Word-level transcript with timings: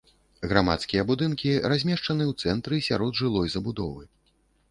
Грамадскія 0.51 1.03
будынкі 1.09 1.51
размешчаны 1.73 2.23
ў 2.31 2.53
цэнтры 2.53 2.81
сярод 2.87 3.11
жылой 3.23 3.53
забудовы. 3.57 4.03